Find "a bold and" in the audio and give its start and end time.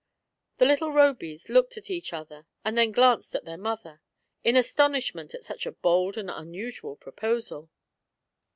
5.67-6.27